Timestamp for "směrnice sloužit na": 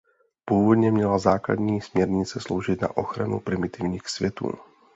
1.81-2.97